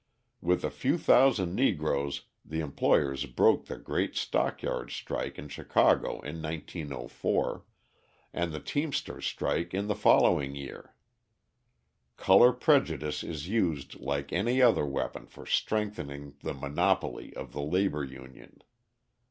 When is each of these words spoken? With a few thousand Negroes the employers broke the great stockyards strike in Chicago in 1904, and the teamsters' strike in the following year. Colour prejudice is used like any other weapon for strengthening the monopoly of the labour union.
With 0.41 0.63
a 0.63 0.71
few 0.71 0.97
thousand 0.97 1.53
Negroes 1.53 2.23
the 2.43 2.59
employers 2.59 3.27
broke 3.27 3.65
the 3.67 3.77
great 3.77 4.15
stockyards 4.15 4.95
strike 4.95 5.37
in 5.37 5.47
Chicago 5.47 6.19
in 6.21 6.41
1904, 6.41 7.63
and 8.33 8.51
the 8.51 8.59
teamsters' 8.59 9.27
strike 9.27 9.75
in 9.75 9.85
the 9.85 9.93
following 9.93 10.55
year. 10.55 10.95
Colour 12.17 12.51
prejudice 12.51 13.23
is 13.23 13.47
used 13.47 13.99
like 13.99 14.33
any 14.33 14.59
other 14.59 14.87
weapon 14.87 15.27
for 15.27 15.45
strengthening 15.45 16.33
the 16.41 16.55
monopoly 16.55 17.31
of 17.35 17.53
the 17.53 17.61
labour 17.61 18.03
union. 18.03 18.63